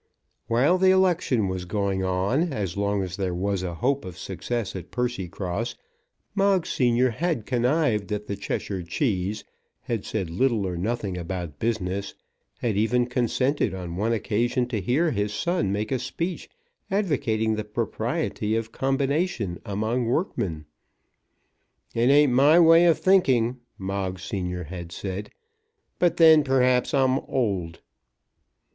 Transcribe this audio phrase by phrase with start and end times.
[0.47, 4.75] While the election was going on, as long as there was a hope of success
[4.75, 5.75] at Percycross,
[6.33, 9.43] Moggs senior had connived at the Cheshire Cheese,
[9.81, 12.15] had said little or nothing about business,
[12.61, 16.49] had even consented on one occasion to hear his son make a speech
[16.89, 20.65] advocating the propriety of combination among workmen.
[21.93, 25.29] "It ain't my way of thinking," Moggs senior had said;
[25.99, 27.81] "but then, perhaps, I'm old."